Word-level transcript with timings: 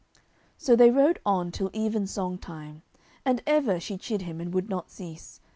So 0.57 0.75
they 0.75 0.89
rode 0.89 1.19
on 1.27 1.51
till 1.51 1.69
even 1.73 2.07
song 2.07 2.39
time, 2.39 2.81
and 3.23 3.43
ever 3.45 3.79
she 3.79 3.99
chid 3.99 4.23
him 4.23 4.41
and 4.41 4.51
would 4.51 4.67
not 4.67 4.89
cease. 4.89 5.39